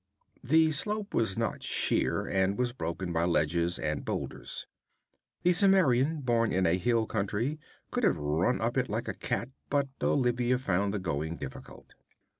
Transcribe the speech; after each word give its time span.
The 0.43 0.71
slope 0.71 1.13
was 1.13 1.37
not 1.37 1.61
sheer, 1.61 2.25
and 2.27 2.57
was 2.57 2.73
broken 2.73 3.13
by 3.13 3.25
ledges 3.25 3.77
and 3.77 4.03
boulders. 4.03 4.65
The 5.43 5.53
Cimmerian, 5.53 6.21
born 6.21 6.51
in 6.51 6.65
a 6.65 6.73
hill 6.79 7.05
country, 7.05 7.59
could 7.91 8.03
have 8.03 8.17
run 8.17 8.61
up 8.61 8.77
it 8.77 8.89
like 8.89 9.07
a 9.07 9.13
cat, 9.13 9.49
but 9.69 9.89
Olivia 10.01 10.57
found 10.57 10.91
the 10.91 10.97
going 10.97 11.35
difficult. 11.37 11.93